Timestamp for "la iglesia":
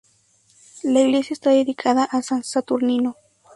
0.81-1.35